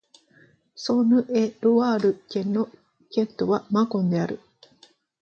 [0.73, 2.69] ソーヌ＝エ＝ロワール県の
[3.11, 4.39] 県都はマコンである